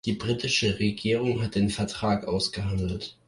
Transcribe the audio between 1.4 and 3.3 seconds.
hat den Vertrag ausgehandelt.